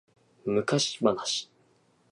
[0.47, 1.47] 昔話